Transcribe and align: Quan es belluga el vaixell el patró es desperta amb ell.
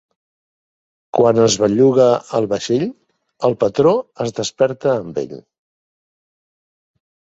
Quan 1.17 1.41
es 1.43 1.57
belluga 1.63 2.07
el 2.39 2.47
vaixell 2.55 2.87
el 3.49 3.57
patró 3.65 3.93
es 4.25 4.35
desperta 4.41 4.95
amb 5.05 5.21
ell. 5.27 5.39